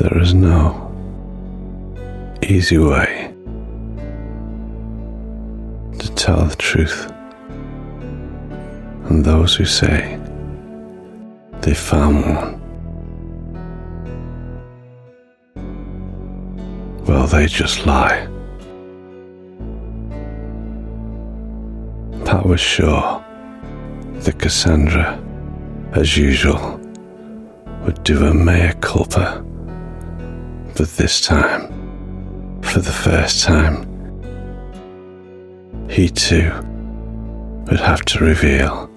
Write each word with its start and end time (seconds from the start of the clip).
There 0.00 0.18
is 0.22 0.32
no 0.32 0.90
easy 2.42 2.78
way 2.78 3.34
to 5.98 6.14
tell 6.14 6.46
the 6.46 6.56
truth. 6.56 7.12
And 9.10 9.22
those 9.22 9.54
who 9.54 9.66
say 9.66 10.18
they 11.60 11.74
found 11.74 12.24
one, 12.24 12.60
well, 17.04 17.26
they 17.26 17.46
just 17.46 17.84
lie. 17.84 18.26
Pat 22.24 22.46
was 22.46 22.58
sure 22.58 23.22
that 24.22 24.38
Cassandra, 24.38 25.22
as 25.92 26.16
usual, 26.16 26.80
would 27.84 28.02
do 28.02 28.24
a 28.24 28.32
mea 28.32 28.72
culpa. 28.80 29.44
But 30.76 30.88
this 30.96 31.20
time, 31.20 32.60
for 32.62 32.80
the 32.80 32.92
first 32.92 33.44
time, 33.44 33.86
he 35.90 36.08
too 36.08 36.50
would 37.68 37.80
have 37.80 38.04
to 38.06 38.24
reveal 38.24 38.90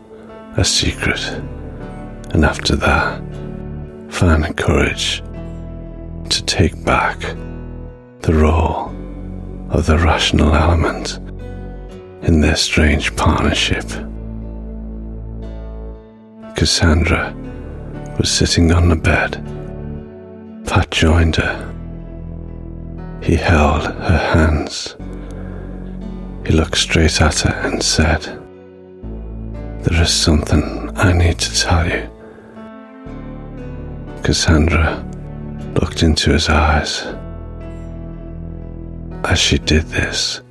a 0.55 0.63
secret, 0.63 1.19
and 2.31 2.45
after 2.45 2.75
that, 2.75 3.19
find 4.09 4.43
the 4.43 4.53
courage 4.55 5.21
to 6.29 6.43
take 6.45 6.85
back 6.85 7.19
the 8.21 8.33
role 8.33 8.89
of 9.69 9.85
the 9.85 9.97
rational 9.97 10.53
element 10.55 11.17
in 12.21 12.39
their 12.39 12.55
strange 12.55 13.15
partnership. 13.15 13.85
Cassandra 16.55 17.35
was 18.17 18.31
sitting 18.31 18.71
on 18.71 18.87
the 18.87 18.95
bed. 18.95 19.62
Pat 20.73 20.89
joined 20.89 21.35
her. 21.35 21.71
He 23.21 23.35
held 23.35 23.83
her 23.83 24.17
hands. 24.33 24.95
He 26.47 26.51
looked 26.51 26.79
straight 26.79 27.21
at 27.21 27.41
her 27.41 27.53
and 27.69 27.83
said, 27.83 28.23
There 29.83 30.01
is 30.01 30.11
something 30.11 30.89
I 30.95 31.13
need 31.13 31.37
to 31.37 31.55
tell 31.55 31.87
you. 31.87 32.09
Cassandra 34.23 35.05
looked 35.79 36.01
into 36.01 36.31
his 36.31 36.49
eyes. 36.49 37.05
As 39.25 39.37
she 39.37 39.59
did 39.59 39.83
this, 39.83 40.41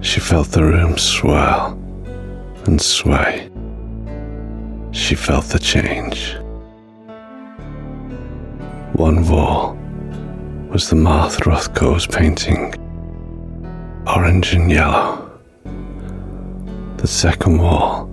she 0.00 0.20
felt 0.20 0.48
the 0.48 0.64
room 0.64 0.96
swirl 0.96 1.78
and 2.64 2.80
sway. 2.80 3.50
She 4.92 5.14
felt 5.14 5.44
the 5.44 5.58
change. 5.58 6.34
One 8.94 9.26
wall 9.26 9.74
was 10.70 10.90
the 10.90 10.96
Martha 10.96 11.42
Rothko's 11.44 12.06
painting, 12.06 12.74
orange 14.06 14.52
and 14.52 14.70
yellow. 14.70 15.30
The 16.98 17.06
second 17.06 17.58
wall 17.58 18.06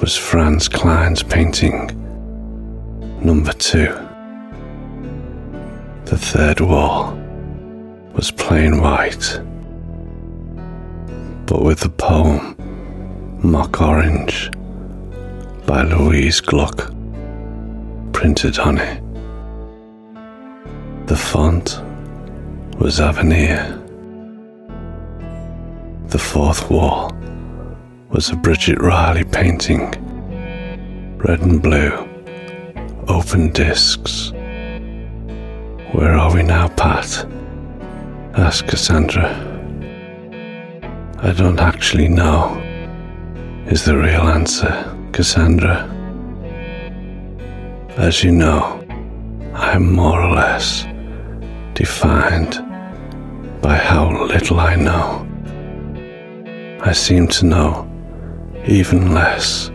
was 0.00 0.16
Franz 0.16 0.68
Kline's 0.68 1.22
painting, 1.22 1.86
number 3.24 3.52
two. 3.54 3.88
The 6.04 6.18
third 6.18 6.60
wall 6.60 7.14
was 8.14 8.30
plain 8.30 8.80
white, 8.80 9.40
but 11.46 11.62
with 11.62 11.80
the 11.80 11.88
poem 11.88 12.56
Mock 13.42 13.80
Orange 13.80 14.50
by 15.66 15.82
Louise 15.82 16.40
Gluck 16.40 16.92
printed 18.12 18.58
on 18.58 18.78
it. 18.78 19.01
The 21.12 21.18
font 21.18 21.78
was 22.78 22.98
Avenir. 22.98 23.78
The 26.06 26.18
fourth 26.18 26.70
wall 26.70 27.14
was 28.08 28.30
a 28.30 28.36
Bridget 28.36 28.80
Riley 28.80 29.24
painting, 29.24 29.90
red 31.18 31.42
and 31.42 31.60
blue, 31.60 31.92
open 33.08 33.52
discs. 33.52 34.30
Where 35.92 36.14
are 36.14 36.34
we 36.34 36.42
now, 36.44 36.68
Pat? 36.68 37.26
asked 38.32 38.68
Cassandra. 38.68 39.28
I 41.18 41.32
don't 41.32 41.60
actually 41.60 42.08
know, 42.08 42.56
is 43.66 43.84
the 43.84 43.98
real 43.98 44.22
answer, 44.22 44.72
Cassandra. 45.12 45.76
As 47.98 48.24
you 48.24 48.32
know, 48.32 48.82
I 49.52 49.72
am 49.72 49.92
more 49.92 50.22
or 50.22 50.34
less 50.34 50.86
defined 51.74 52.54
by 53.62 53.76
how 53.76 54.10
little 54.26 54.60
I 54.60 54.76
know. 54.76 55.26
I 56.82 56.92
seem 56.92 57.28
to 57.28 57.46
know 57.46 57.88
even 58.66 59.14
less 59.14 59.70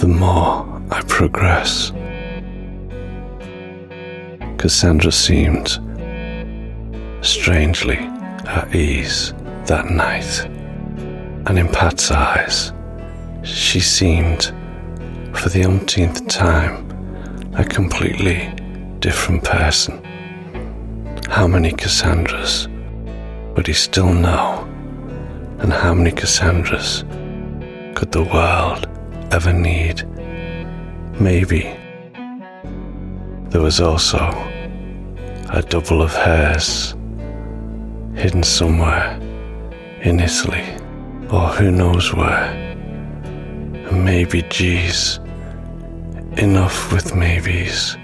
the 0.00 0.08
more 0.08 0.82
I 0.90 1.02
progress. 1.02 1.92
Cassandra 4.58 5.12
seemed 5.12 5.78
strangely 7.22 7.96
at 8.46 8.74
ease 8.74 9.32
that 9.66 9.90
night, 9.90 10.44
and 11.46 11.58
in 11.58 11.68
Pat's 11.68 12.10
eyes, 12.10 12.72
she 13.42 13.80
seemed, 13.80 14.52
for 15.32 15.48
the 15.48 15.64
umpteenth 15.64 16.26
time, 16.28 16.86
a 17.54 17.64
completely 17.64 18.52
different 18.98 19.42
person. 19.44 20.02
How 21.30 21.46
many 21.46 21.70
Cassandras 21.70 22.66
would 23.54 23.68
he 23.68 23.72
still 23.72 24.12
know? 24.12 24.66
And 25.60 25.72
how 25.72 25.94
many 25.94 26.10
Cassandras 26.10 27.04
could 27.94 28.10
the 28.10 28.24
world 28.24 28.88
ever 29.30 29.52
need? 29.52 30.02
Maybe. 31.20 31.72
There 33.50 33.60
was 33.62 33.80
also 33.80 34.18
a 35.50 35.62
double 35.66 36.02
of 36.02 36.12
hers 36.12 36.96
hidden 38.16 38.42
somewhere 38.42 39.16
in 40.02 40.18
Italy 40.18 40.66
or 41.30 41.46
who 41.46 41.70
knows 41.70 42.12
where. 42.12 42.50
And 43.88 44.04
maybe, 44.04 44.42
geez, 44.50 45.20
enough 46.36 46.92
with 46.92 47.14
maybes, 47.14 47.96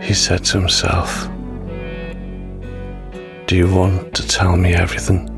he 0.00 0.14
said 0.14 0.44
to 0.44 0.60
himself. 0.60 1.28
Do 3.52 3.58
you 3.58 3.68
want 3.70 4.14
to 4.14 4.26
tell 4.26 4.56
me 4.56 4.72
everything 4.72 5.28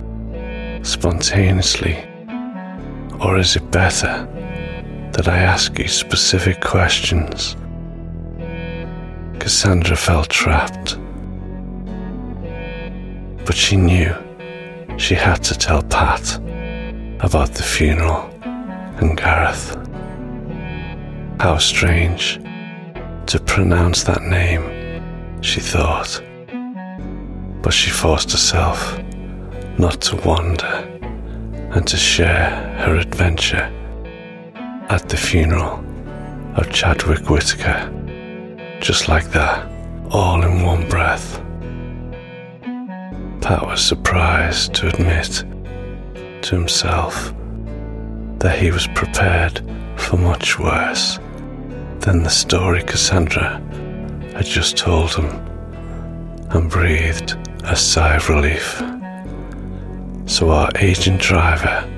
spontaneously? 0.84 1.96
Or 3.20 3.38
is 3.38 3.56
it 3.56 3.68
better 3.72 4.28
that 5.14 5.26
I 5.26 5.38
ask 5.38 5.76
you 5.80 5.88
specific 5.88 6.60
questions? 6.60 7.56
Cassandra 9.40 9.96
felt 9.96 10.28
trapped. 10.28 10.96
But 13.44 13.56
she 13.56 13.74
knew 13.74 14.14
she 14.96 15.16
had 15.16 15.42
to 15.42 15.58
tell 15.58 15.82
Pat 15.82 16.36
about 17.18 17.52
the 17.54 17.64
funeral 17.64 18.30
and 19.00 19.16
Gareth. 19.16 19.74
How 21.40 21.58
strange 21.58 22.38
to 23.26 23.40
pronounce 23.44 24.04
that 24.04 24.22
name, 24.22 25.42
she 25.42 25.58
thought 25.58 26.22
but 27.64 27.72
she 27.72 27.90
forced 27.90 28.30
herself 28.30 28.98
not 29.78 29.98
to 29.98 30.16
wander 30.16 30.66
and 31.72 31.86
to 31.86 31.96
share 31.96 32.50
her 32.80 32.96
adventure 32.96 33.72
at 34.90 35.08
the 35.08 35.16
funeral 35.16 35.82
of 36.56 36.70
Chadwick 36.70 37.30
Whitaker, 37.30 37.90
just 38.80 39.08
like 39.08 39.30
that, 39.30 39.66
all 40.10 40.42
in 40.42 40.62
one 40.62 40.86
breath. 40.90 41.40
Pat 43.40 43.66
was 43.66 43.82
surprised 43.82 44.74
to 44.74 44.88
admit 44.88 45.42
to 46.42 46.54
himself 46.54 47.32
that 48.40 48.58
he 48.58 48.70
was 48.70 48.86
prepared 48.88 49.62
for 49.96 50.18
much 50.18 50.58
worse 50.58 51.18
than 52.00 52.22
the 52.22 52.28
story 52.28 52.82
Cassandra 52.82 53.58
had 54.34 54.44
just 54.44 54.76
told 54.76 55.14
him 55.14 55.30
and 56.50 56.70
breathed 56.70 57.38
a 57.66 57.76
sigh 57.76 58.16
of 58.16 58.28
relief. 58.28 58.82
So 60.26 60.50
our 60.50 60.70
agent 60.76 61.20
driver 61.20 61.88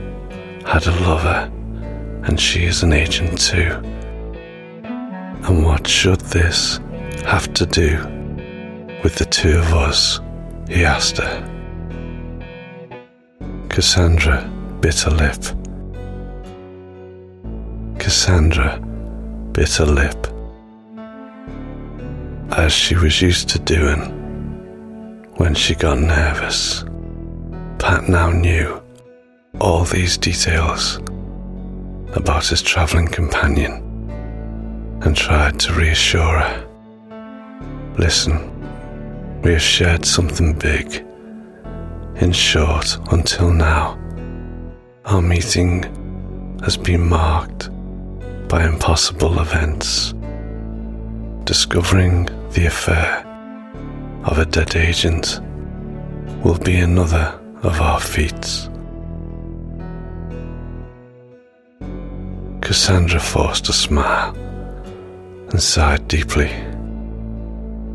had 0.65 0.87
a 0.87 1.01
lover, 1.01 1.51
and 2.25 2.41
she 2.41 2.65
is 2.65 2.83
an 2.83 2.93
agent 2.93 3.41
too. 3.41 3.73
And 5.45 5.65
what 5.65 5.87
should 5.87 6.21
this 6.21 6.79
have 7.25 7.53
to 7.55 7.67
do 7.67 7.99
with 9.03 9.17
the 9.17 9.27
two 9.27 9.59
of 9.59 9.75
us? 9.75 10.21
he 10.69 10.85
asked 10.85 11.19
her. 11.19 11.53
Cassandra 13.69 14.49
bit 14.81 15.01
her 15.01 15.11
lip. 15.11 15.43
Cassandra 17.99 18.79
bit 19.53 19.75
her 19.75 19.87
lip. 19.87 20.27
as 22.53 22.73
she 22.73 22.95
was 22.95 23.21
used 23.21 23.49
to 23.51 23.59
doing 23.59 24.16
when 25.37 25.55
she 25.55 25.75
got 25.75 25.99
nervous. 25.99 26.85
Pat 27.79 28.09
now 28.09 28.31
knew 28.31 28.83
all 29.61 29.85
these 29.85 30.17
details 30.17 30.97
about 32.15 32.47
his 32.47 32.63
travelling 32.63 33.07
companion 33.07 33.83
and 35.03 35.17
tried 35.17 35.61
to 35.61 35.73
reassure 35.75 36.39
her. 36.39 37.95
Listen, 37.99 38.51
we 39.43 39.53
have 39.53 39.63
shared 39.63 40.07
something 40.07 40.55
big. 40.59 41.05
In 42.17 42.33
short, 42.33 42.97
until 43.13 43.53
now, 43.53 43.99
our 45.05 45.21
meeting 45.21 45.83
has 46.65 46.77
been 46.79 47.07
marked 47.07 47.69
by 48.49 48.65
impossible 48.65 49.39
events. 49.41 50.15
Discovering 51.45 52.25
the 52.53 52.67
affair 52.67 53.26
of 54.27 54.39
a 54.39 54.45
dead 54.45 54.75
agent 54.75 55.41
will 56.45 56.59
be 56.59 56.77
another 56.77 57.41
of 57.63 57.81
our 57.81 58.01
feats. 58.01 58.69
Cassandra 62.61 63.21
forced 63.21 63.69
a 63.69 63.73
smile 63.73 64.35
and 65.51 65.63
sighed 65.63 66.09
deeply. 66.09 66.49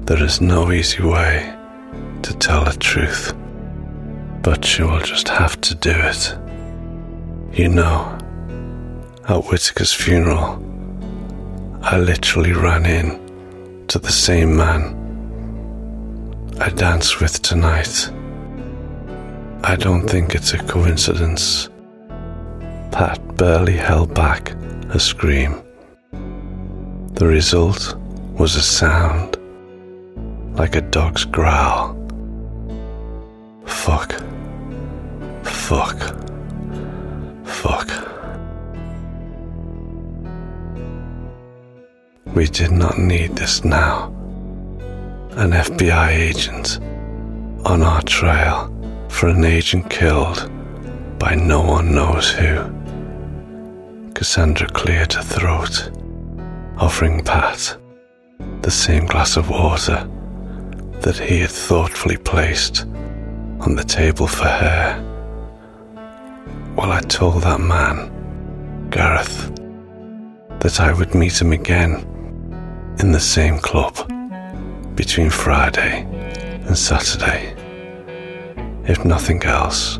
There 0.06 0.24
is 0.24 0.40
no 0.40 0.72
easy 0.72 1.04
way 1.04 1.54
to 2.24 2.34
tell 2.38 2.64
the 2.64 2.78
truth, 2.80 3.34
but 4.42 4.64
she 4.64 4.84
will 4.84 5.02
just 5.02 5.28
have 5.28 5.60
to 5.62 5.76
do 5.76 5.94
it. 5.94 6.34
You 7.52 7.68
know, 7.68 8.18
at 9.28 9.44
Whitaker's 9.44 9.92
funeral, 9.92 10.64
I 11.82 11.98
literally 11.98 12.54
ran 12.54 12.86
in 12.86 13.86
to 13.88 14.00
the 14.00 14.12
same 14.14 14.56
man 14.56 15.01
I 16.62 16.70
danced 16.70 17.20
with 17.20 17.42
tonight. 17.42 18.12
I 19.64 19.76
don't 19.76 20.08
think 20.08 20.36
it's 20.36 20.54
a 20.54 20.60
coincidence. 20.60 21.70
Pat 22.92 23.20
barely 23.36 23.76
held 23.76 24.14
back 24.14 24.52
a 24.92 25.00
scream. 25.00 25.60
The 26.12 27.26
result 27.26 27.96
was 28.38 28.56
a 28.58 28.62
sound 28.62 29.38
like 30.56 30.76
a 30.76 30.82
dog's 30.82 31.26
growl. 31.26 31.96
Fuck. 33.66 34.14
Fuck. 35.42 36.00
Fuck. 37.44 37.90
We 42.36 42.46
did 42.46 42.72
not 42.72 43.00
need 43.00 43.36
this 43.36 43.66
now. 43.66 44.21
An 45.36 45.52
FBI 45.52 46.10
agent 46.10 46.80
on 47.66 47.84
our 47.84 48.02
trail 48.02 48.68
for 49.08 49.30
an 49.30 49.46
agent 49.46 49.90
killed 49.90 50.52
by 51.18 51.36
no 51.36 51.62
one 51.62 51.96
knows 51.96 52.30
who. 52.32 52.70
Cassandra 54.14 54.68
cleared 54.68 55.14
her 55.14 55.24
throat, 55.24 55.90
offering 56.78 57.24
Pat 57.24 57.78
the 58.62 58.70
same 58.70 59.06
glass 59.06 59.38
of 59.38 59.50
water 59.50 60.06
that 61.00 61.16
he 61.16 61.40
had 61.40 61.50
thoughtfully 61.50 62.18
placed 62.18 62.86
on 63.62 63.76
the 63.76 63.86
table 63.86 64.28
for 64.28 64.50
her. 64.50 65.02
Well, 66.76 66.92
I 66.92 67.00
told 67.00 67.44
that 67.44 67.62
man, 67.62 68.90
Gareth, 68.90 69.50
that 70.60 70.82
I 70.82 70.92
would 70.92 71.16
meet 71.16 71.42
him 71.42 71.54
again 71.54 72.06
in 73.00 73.14
the 73.14 73.20
same 73.22 73.60
club 73.60 73.98
between 75.04 75.32
Friday 75.32 75.94
and 76.68 76.78
Saturday. 76.78 77.42
If 78.88 79.04
nothing 79.04 79.42
else, 79.44 79.98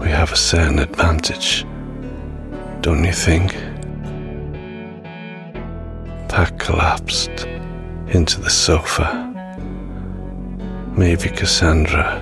we 0.00 0.08
have 0.08 0.32
a 0.32 0.36
certain 0.36 0.78
advantage 0.78 1.66
don't 2.82 3.04
you 3.04 3.12
think? 3.12 3.52
Pat 6.28 6.58
collapsed 6.58 7.46
into 8.08 8.40
the 8.40 8.50
sofa. 8.50 9.08
Maybe 10.96 11.28
Cassandra 11.28 12.20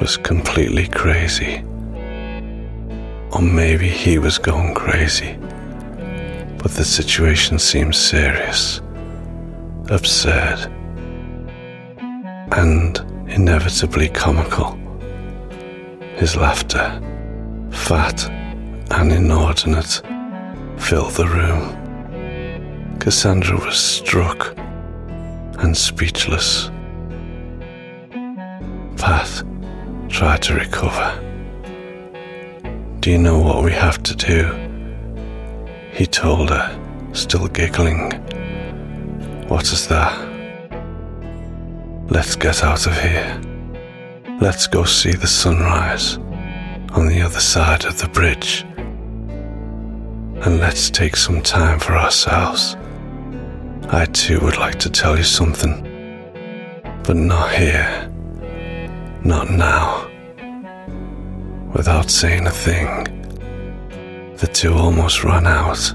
was 0.00 0.16
completely 0.16 0.86
crazy. 0.86 1.64
Or 3.32 3.42
maybe 3.42 3.88
he 3.88 4.18
was 4.18 4.38
going 4.38 4.74
crazy. 4.74 5.36
But 6.62 6.70
the 6.70 6.84
situation 6.84 7.58
seemed 7.58 7.96
serious, 7.96 8.80
absurd, 9.90 10.70
and 12.52 12.98
inevitably 13.28 14.08
comical. 14.08 14.78
His 16.16 16.36
laughter, 16.36 17.00
fat 17.70 18.28
and 18.90 19.12
inordinate 19.12 20.02
filled 20.78 21.12
the 21.12 21.26
room. 21.26 22.98
Cassandra 22.98 23.56
was 23.56 23.78
struck 23.78 24.56
and 25.58 25.76
speechless. 25.76 26.70
Pat 28.96 29.42
tried 30.08 30.42
to 30.42 30.54
recover. 30.54 31.24
Do 33.00 33.10
you 33.10 33.18
know 33.18 33.38
what 33.38 33.62
we 33.62 33.72
have 33.72 34.02
to 34.02 34.14
do? 34.16 34.52
He 35.92 36.06
told 36.06 36.50
her, 36.50 36.78
still 37.12 37.46
giggling. 37.48 38.12
What 39.48 39.72
is 39.72 39.88
that? 39.88 40.14
Let's 42.08 42.36
get 42.36 42.62
out 42.62 42.86
of 42.86 43.00
here. 43.00 43.40
Let's 44.40 44.66
go 44.66 44.84
see 44.84 45.12
the 45.12 45.26
sunrise 45.26 46.16
on 46.92 47.06
the 47.06 47.22
other 47.22 47.40
side 47.40 47.84
of 47.84 47.98
the 47.98 48.08
bridge 48.08 48.64
and 50.44 50.60
let's 50.60 50.88
take 50.90 51.16
some 51.16 51.42
time 51.42 51.80
for 51.80 51.96
ourselves. 51.96 52.76
I 53.90 54.06
too 54.12 54.38
would 54.40 54.56
like 54.56 54.78
to 54.80 54.90
tell 54.90 55.16
you 55.16 55.24
something, 55.24 55.82
but 57.02 57.16
not 57.16 57.50
here, 57.52 58.08
not 59.24 59.50
now. 59.50 60.06
Without 61.74 62.10
saying 62.10 62.46
a 62.46 62.50
thing, 62.50 63.04
the 64.36 64.46
two 64.46 64.74
almost 64.74 65.24
ran 65.24 65.46
out 65.46 65.92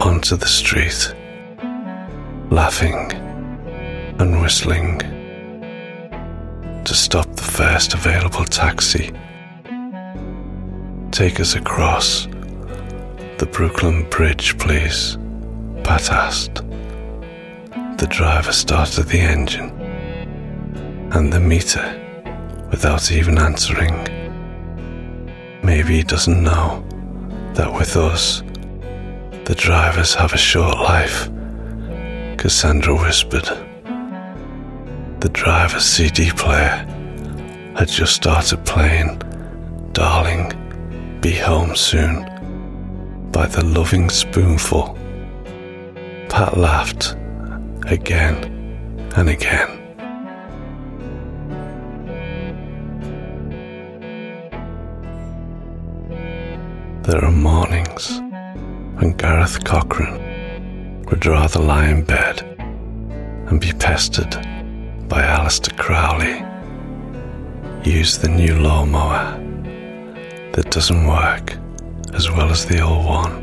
onto 0.00 0.36
the 0.36 0.46
street, 0.46 1.14
laughing 2.52 3.10
and 4.18 4.42
whistling 4.42 4.98
to 6.84 6.94
stop 6.94 7.26
the 7.34 7.42
first 7.42 7.94
available 7.94 8.44
taxi. 8.44 9.10
Take 11.10 11.40
us 11.40 11.54
across 11.54 12.26
the 13.38 13.48
Brooklyn 13.50 14.06
Bridge, 14.10 14.58
please? 14.58 15.16
Pat 15.82 16.10
asked. 16.10 16.56
The 17.96 18.06
driver 18.10 18.52
started 18.52 19.06
the 19.06 19.20
engine 19.20 19.70
and 21.14 21.32
the 21.32 21.40
meter 21.40 21.86
without 22.70 23.10
even 23.10 23.38
answering. 23.38 23.94
Maybe 25.64 25.96
he 25.96 26.02
doesn't 26.02 26.42
know 26.42 26.84
that 27.54 27.72
with 27.72 27.96
us, 27.96 28.42
the 29.46 29.54
drivers 29.56 30.12
have 30.12 30.34
a 30.34 30.38
short 30.38 30.76
life, 30.76 31.31
Cassandra 32.42 32.96
whispered. 32.96 33.44
The 35.20 35.28
driver's 35.32 35.84
CD 35.84 36.32
player 36.32 36.84
had 37.78 37.86
just 37.86 38.16
started 38.16 38.66
playing 38.66 39.22
Darling, 39.92 40.50
Be 41.20 41.36
Home 41.36 41.76
Soon 41.76 42.24
by 43.30 43.46
the 43.46 43.64
Lovin' 43.64 44.08
Spoonful. 44.08 44.98
Pat 46.28 46.58
laughed 46.58 47.14
again 47.86 48.42
and 49.14 49.28
again. 49.28 49.78
There 57.04 57.24
are 57.24 57.30
mornings 57.30 58.18
when 58.98 59.12
Gareth 59.12 59.62
Cochrane 59.62 60.31
would 61.12 61.26
rather 61.26 61.60
lie 61.60 61.88
in 61.88 62.02
bed 62.02 62.40
and 63.48 63.60
be 63.60 63.70
pestered 63.72 64.30
by 65.10 65.20
Aleister 65.20 65.76
Crowley. 65.76 66.42
Use 67.84 68.16
the 68.16 68.30
new 68.30 68.58
lawnmower 68.58 69.38
that 70.52 70.70
doesn't 70.70 71.06
work 71.06 71.54
as 72.14 72.30
well 72.30 72.48
as 72.48 72.64
the 72.64 72.80
old 72.80 73.04
one. 73.04 73.42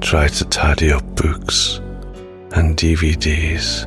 Try 0.00 0.26
to 0.26 0.44
tidy 0.46 0.90
up 0.90 1.04
books 1.14 1.76
and 2.56 2.76
DVDs 2.76 3.84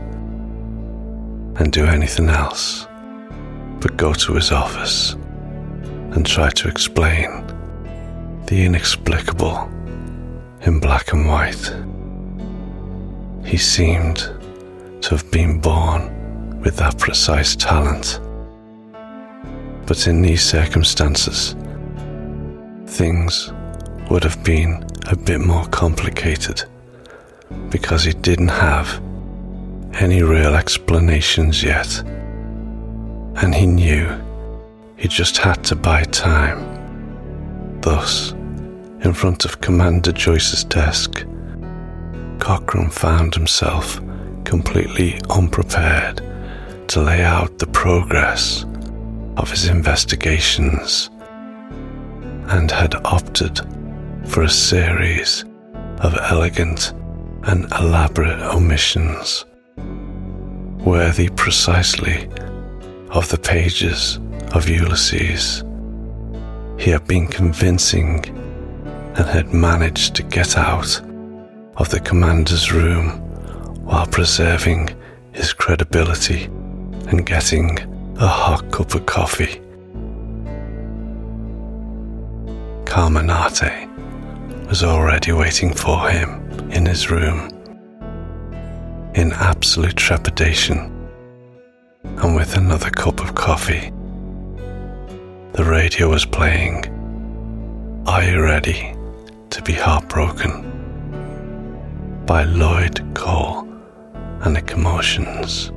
and 1.59 1.74
do 1.74 1.83
anything 1.83 2.29
else 2.29 2.88
but 3.81 3.97
go 3.97 4.13
to 4.13 4.36
his 4.36 4.53
office 4.53 5.15
and 6.13 6.25
try 6.25 6.50
to 6.50 6.69
explain 6.69 7.45
the 8.45 8.63
inexplicable 8.63 9.69
in 10.61 10.79
black 10.79 11.13
and 11.13 11.27
white. 11.27 11.73
He 13.45 13.57
seemed 13.57 14.17
to 15.01 15.09
have 15.11 15.29
been 15.31 15.59
born 15.59 16.61
with 16.61 16.75
that 16.77 16.97
precise 16.97 17.55
talent. 17.55 18.19
But 19.85 20.07
in 20.07 20.21
these 20.21 20.43
circumstances, 20.43 21.55
things 22.87 23.51
would 24.09 24.23
have 24.23 24.43
been 24.43 24.85
a 25.09 25.15
bit 25.15 25.39
more 25.39 25.65
complicated 25.67 26.63
because 27.69 28.03
he 28.03 28.13
didn't 28.13 28.49
have 28.49 29.01
any 29.93 30.21
real 30.23 30.55
explanations 30.55 31.63
yet. 31.63 31.99
And 33.41 33.53
he 33.53 33.65
knew 33.65 34.09
he 34.97 35.07
just 35.07 35.37
had 35.37 35.63
to 35.65 35.75
buy 35.75 36.03
time. 36.03 37.79
Thus, 37.81 38.33
in 39.01 39.13
front 39.13 39.46
of 39.46 39.62
Commander 39.62 40.12
Joyce's 40.12 40.63
desk, 40.63 41.25
Cochrane 42.39 42.89
found 42.89 43.36
himself 43.36 44.00
completely 44.44 45.20
unprepared 45.30 46.22
to 46.88 47.01
lay 47.01 47.24
out 47.24 47.60
the 47.60 47.68
progress 47.68 48.66
of 49.38 49.51
his 49.51 49.68
investigations 49.68 51.10
and 52.50 52.72
had 52.72 52.96
opted 53.06 53.60
for 54.25 54.44
a 54.44 54.50
series 54.50 55.44
of 56.00 56.18
elegant 56.32 56.94
and 57.44 57.66
elaborate 57.74 58.39
omissions, 58.56 59.46
worthy 60.86 61.30
precisely 61.30 62.30
of 63.10 63.30
the 63.30 63.38
pages 63.38 64.20
of 64.54 64.70
Ulysses. 64.70 65.63
He 66.77 66.92
had 66.92 67.06
been 67.08 67.27
convincing 67.27 68.24
and 69.17 69.25
had 69.25 69.51
managed 69.51 70.15
to 70.15 70.24
get 70.24 70.57
out 70.57 71.01
of 71.77 71.89
the 71.89 72.00
commander's 72.00 72.71
room 72.71 73.09
while 73.83 74.05
preserving 74.05 74.89
his 75.31 75.53
credibility 75.53 76.43
and 77.09 77.25
getting 77.25 77.79
a 78.17 78.27
hot 78.27 78.71
cup 78.71 78.93
of 78.93 79.05
coffee. 79.07 79.59
Carminati 82.86 83.88
was 84.67 84.83
already 84.83 85.31
waiting 85.31 85.74
for 85.74 86.09
him 86.09 86.69
in 86.71 86.86
his 86.86 87.09
room 87.09 87.50
in 89.15 89.31
absolute 89.33 89.95
trepidation 89.95 90.77
and 92.03 92.36
with 92.36 92.55
another 92.55 92.91
cup 92.91 93.19
of 93.19 93.33
coffee. 93.33 93.91
The 95.53 95.63
radio 95.63 96.09
was 96.09 96.25
playing 96.25 96.86
Are 98.05 98.24
You 98.24 98.43
Ready 98.43 98.97
to 99.50 99.62
Be 99.62 99.74
Heartbroken 99.74 100.63
by 102.25 102.44
Lloyd 102.44 103.01
Cole 103.16 103.68
and 104.42 104.56
the 104.56 104.62
Commotions. 104.62 105.72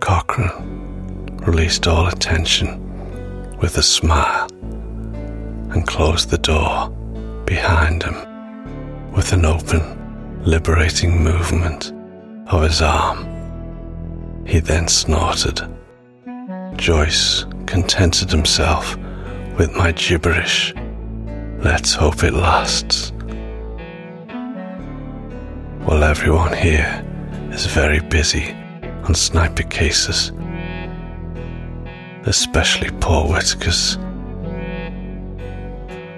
Cochrane 0.00 1.36
released 1.46 1.86
all 1.86 2.06
attention 2.08 2.78
with 3.58 3.78
a 3.78 3.82
smile 3.82 4.48
and 5.70 5.86
closed 5.86 6.30
the 6.30 6.38
door 6.38 6.90
behind 7.46 8.02
him 8.02 8.16
with 9.12 9.32
an 9.32 9.44
open, 9.44 10.42
liberating 10.44 11.22
movement 11.22 11.92
of 12.48 12.62
his 12.62 12.82
arm. 12.82 13.26
He 14.46 14.60
then 14.60 14.88
snorted. 14.88 15.60
Joyce 16.76 17.44
contented 17.66 18.30
himself 18.30 18.96
with 19.58 19.72
my 19.74 19.92
gibberish. 19.92 20.74
Let's 21.60 21.92
hope 21.92 22.22
it 22.22 22.34
lasts. 22.34 23.10
While 25.84 26.04
everyone 26.04 26.52
here 26.56 27.04
is 27.50 27.66
very 27.66 27.98
busy 27.98 28.52
on 29.02 29.14
sniper 29.16 29.64
cases, 29.64 30.30
especially 32.26 32.90
poor 33.00 33.26
Whitaker's. 33.26 33.98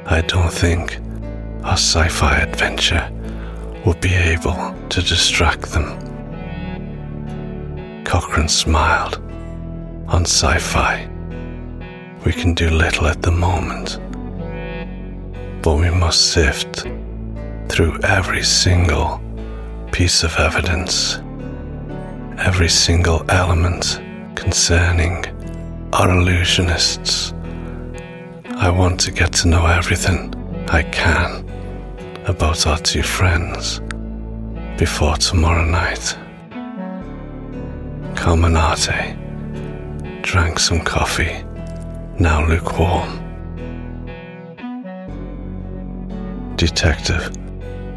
I 0.04 0.22
don't 0.26 0.52
think 0.52 0.98
our 1.64 1.78
sci 1.78 2.08
fi 2.08 2.40
adventure 2.40 3.10
would 3.86 4.00
be 4.02 4.12
able 4.12 4.74
to 4.90 5.00
distract 5.00 5.72
them. 5.72 5.96
Cochrane 8.04 8.48
smiled. 8.48 9.16
On 10.08 10.26
sci 10.26 10.58
fi, 10.58 11.08
we 12.26 12.32
can 12.32 12.52
do 12.52 12.68
little 12.68 13.06
at 13.06 13.22
the 13.22 13.30
moment, 13.30 13.98
but 15.62 15.76
we 15.76 15.90
must 15.90 16.32
sift 16.32 16.86
through 17.68 17.98
every 18.02 18.42
single 18.42 19.20
piece 19.92 20.22
of 20.22 20.34
evidence, 20.36 21.16
every 22.38 22.68
single 22.68 23.24
element 23.30 24.00
concerning 24.34 25.26
our 25.92 26.08
illusionists. 26.08 27.34
I 28.56 28.70
want 28.70 29.00
to 29.00 29.10
get 29.10 29.32
to 29.34 29.48
know 29.48 29.66
everything 29.66 30.34
I 30.68 30.82
can 30.84 31.48
about 32.26 32.66
our 32.66 32.78
two 32.78 33.02
friends 33.02 33.80
before 34.78 35.16
tomorrow 35.16 35.64
night. 35.64 36.16
Carminati 38.14 39.16
drank 40.22 40.58
some 40.58 40.80
coffee, 40.80 41.44
now 42.18 42.46
lukewarm. 42.46 43.19
Detective, 46.60 47.34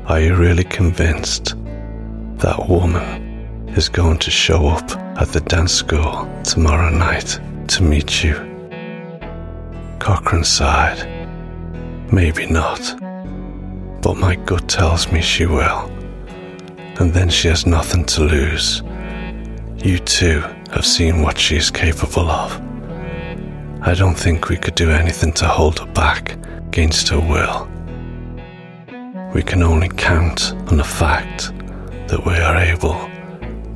are 0.06 0.22
you 0.22 0.36
really 0.36 0.64
convinced 0.64 1.56
that 2.38 2.70
woman 2.70 3.68
is 3.76 3.90
going 3.90 4.18
to 4.20 4.32
show 4.32 4.68
up 4.68 4.90
at 5.22 5.28
the 5.34 5.42
dance 5.42 5.74
school 5.74 6.30
tomorrow 6.46 6.90
night 6.90 7.42
to 7.68 7.84
meet 7.84 8.24
you? 8.24 8.36
Cochrane 10.00 10.46
sighed. 10.46 10.98
Maybe 12.14 12.46
not, 12.46 12.80
but 14.02 14.16
my 14.16 14.36
gut 14.36 14.70
tells 14.70 15.12
me 15.12 15.22
she 15.22 15.46
will. 15.46 15.92
And 17.02 17.12
then 17.14 17.28
she 17.28 17.50
has 17.50 17.66
nothing 17.66 18.06
to 18.06 18.24
lose. 18.24 18.82
You 19.84 20.00
too 20.00 20.40
have 20.72 20.86
seen 20.86 21.22
what 21.22 21.38
she 21.38 21.58
is 21.58 21.70
capable 21.70 22.32
of. 22.32 22.62
I 23.82 23.94
don't 23.94 24.16
think 24.16 24.48
we 24.48 24.56
could 24.56 24.76
do 24.76 24.90
anything 24.90 25.34
to 25.34 25.50
hold 25.50 25.80
her 25.80 25.88
back 25.88 26.38
against 26.68 27.10
her 27.10 27.20
will. 27.20 27.73
We 29.34 29.42
can 29.42 29.64
only 29.64 29.90
count 29.90 30.54
on 30.68 30.78
the 30.78 30.84
fact 30.84 31.52
that 32.08 32.24
we 32.24 32.36
are 32.36 32.56
able 32.56 33.10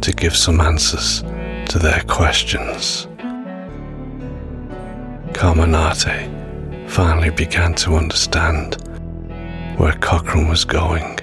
to 0.02 0.14
give 0.14 0.36
some 0.36 0.62
answers 0.62 1.24
to 1.70 1.80
their 1.80 2.04
questions. 2.08 3.08
Carminati 5.34 6.30
finally 6.88 7.32
began 7.32 7.74
to 7.74 7.96
understand 7.96 8.76
where 9.78 9.94
Cochrane 9.94 10.48
was 10.48 10.64
going. 10.64 11.16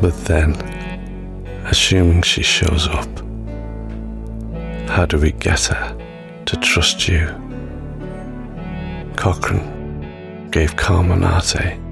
But 0.00 0.16
then, 0.24 0.54
assuming 1.66 2.22
she 2.22 2.42
shows 2.42 2.88
up, 2.88 3.08
how 4.88 5.06
do 5.06 5.18
we 5.18 5.30
get 5.30 5.66
her 5.66 5.96
to 6.46 6.56
trust 6.56 7.06
you? 7.06 7.28
Cochrane 9.14 10.48
gave 10.50 10.74
Carminati 10.74 11.83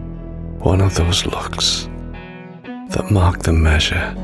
one 0.63 0.81
of 0.81 0.95
those 0.95 1.27
looks 1.27 1.89
that 2.91 3.11
mark 3.11 3.43
the 3.43 3.53
measure 3.53 4.15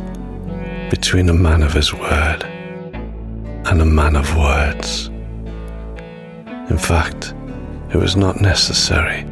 between 0.88 1.28
a 1.28 1.35
man 1.35 1.64
of 1.64 1.73
his 1.73 1.92
word 1.92 2.45
and 3.64 3.83
a 3.83 3.85
man 3.85 4.14
of 4.14 4.37
words. 4.37 5.09
In 6.71 6.78
fact, 6.78 7.35
it 7.92 7.97
was 7.97 8.14
not 8.14 8.40
necessary 8.40 9.26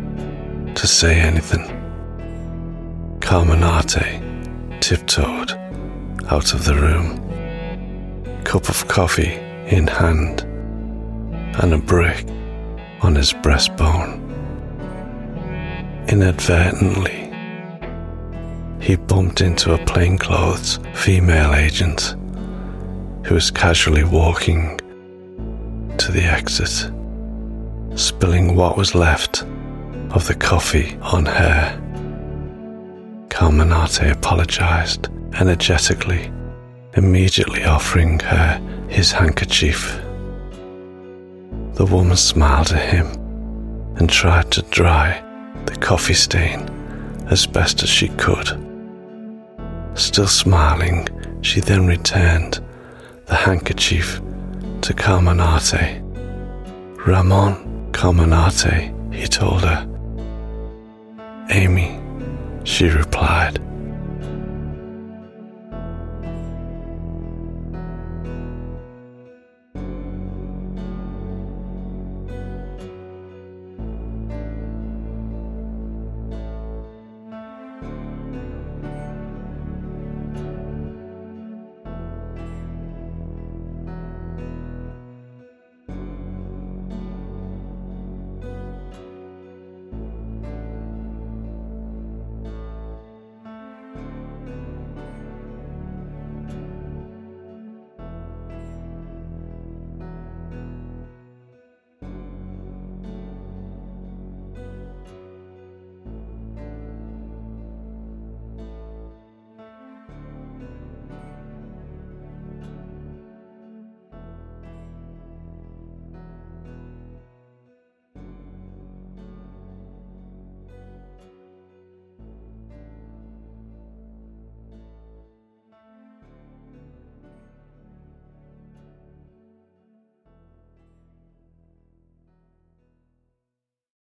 to 0.75 0.87
say 0.89 1.21
anything. 1.21 1.63
Carminati 3.21 4.81
tiptoed 4.81 5.53
out 6.29 6.55
of 6.55 6.65
the 6.65 6.75
room, 6.75 7.23
cup 8.43 8.69
of 8.69 8.89
coffee 8.89 9.35
in 9.69 9.87
hand, 9.87 10.41
and 11.63 11.73
a 11.73 11.79
brick 11.79 12.27
on 13.01 13.15
his 13.15 13.33
breastbone. 13.33 14.26
Inadvertently, 16.09 17.33
he 18.81 18.97
bumped 18.97 19.41
into 19.41 19.75
a 19.75 19.85
plainclothes 19.87 20.79
female 20.95 21.55
agent 21.55 22.15
who 23.25 23.35
was 23.35 23.51
casually 23.51 24.05
walking 24.05 24.79
to 25.99 26.13
the 26.13 26.23
exit 26.23 26.91
spilling 27.97 28.55
what 28.55 28.77
was 28.77 28.95
left 28.95 29.43
of 30.11 30.27
the 30.29 30.35
coffee 30.35 30.97
on 31.01 31.25
her. 31.25 31.83
Carminati 33.29 34.11
apologized 34.11 35.09
energetically, 35.41 36.31
immediately 36.95 37.65
offering 37.65 38.19
her 38.21 38.61
his 38.89 39.13
handkerchief. 39.13 39.97
The 41.75 41.87
woman 41.91 42.17
smiled 42.17 42.73
at 42.73 42.91
him 42.91 43.07
and 43.97 44.09
tried 44.09 44.51
to 44.53 44.63
dry 44.63 45.23
the 45.67 45.77
coffee 45.77 46.15
stain 46.15 46.61
as 47.29 47.47
best 47.47 47.83
as 47.83 47.89
she 47.89 48.09
could. 48.11 48.49
Still 49.95 50.29
smiling, 50.29 51.09
she 51.43 51.61
then 51.61 51.87
returned 51.87 52.61
the 53.27 53.35
handkerchief 53.35 54.21
to 54.83 54.93
Carminati. 54.93 56.03
Ramon 57.07 57.91
Carminati, 57.93 59.15
he 59.15 59.27
told 59.27 59.63
her. 59.63 59.87
Amy, 61.51 62.01
she 62.65 62.89
replied. 62.89 63.61